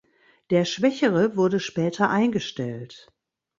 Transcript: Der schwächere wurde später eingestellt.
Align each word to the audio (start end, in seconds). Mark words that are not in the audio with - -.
Der 0.49 0.65
schwächere 0.65 1.35
wurde 1.37 1.59
später 1.59 2.09
eingestellt. 2.09 3.13